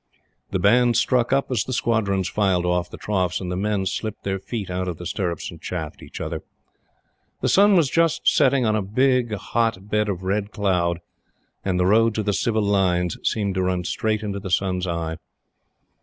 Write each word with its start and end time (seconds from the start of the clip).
The 0.49 0.57
band 0.57 0.97
struck 0.97 1.31
up 1.31 1.51
as 1.51 1.63
the 1.63 1.73
squadrons 1.73 2.27
filed 2.27 2.65
off 2.65 2.89
the 2.89 2.97
troughs 2.97 3.39
and 3.39 3.51
the 3.51 3.55
men 3.55 3.85
slipped 3.85 4.23
their 4.23 4.39
feet 4.39 4.71
out 4.71 4.87
of 4.87 4.97
the 4.97 5.05
stirrups 5.05 5.51
and 5.51 5.61
chaffed 5.61 6.01
each 6.01 6.19
other. 6.19 6.41
The 7.41 7.47
sun 7.49 7.75
was 7.75 7.87
just 7.87 8.27
setting 8.27 8.65
in 8.65 8.75
a 8.75 8.81
big, 8.81 9.31
hot 9.35 9.89
bed 9.91 10.09
of 10.09 10.23
red 10.23 10.49
cloud, 10.49 11.01
and 11.63 11.79
the 11.79 11.85
road 11.85 12.15
to 12.15 12.23
the 12.23 12.33
Civil 12.33 12.63
Lines 12.63 13.19
seemed 13.21 13.53
to 13.53 13.61
run 13.61 13.83
straight 13.83 14.23
into 14.23 14.39
the 14.39 14.49
sun's 14.49 14.87
eye. 14.87 15.17